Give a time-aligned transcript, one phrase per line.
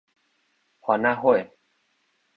[0.81, 1.47] 番仔火